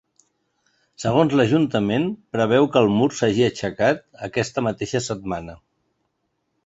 Segons 1.03 1.35
l’ajuntament, 1.39 2.07
preveu 2.37 2.69
que 2.75 2.81
el 2.85 2.89
mur 2.95 3.09
s’hagi 3.19 3.45
aixecat 3.49 4.03
aquesta 4.29 4.65
mateixa 4.69 5.03
setmana. 5.11 5.59